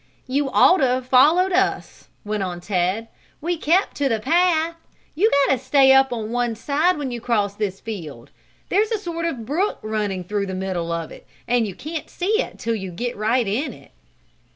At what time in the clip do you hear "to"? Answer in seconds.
0.77-0.87, 3.97-4.09, 5.53-5.59